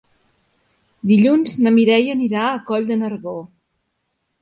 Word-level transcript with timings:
Dilluns 1.11 1.53
na 1.67 1.75
Mireia 1.77 2.17
anirà 2.17 2.49
a 2.49 2.59
Coll 2.73 2.91
de 2.91 3.01
Nargó. 3.07 3.39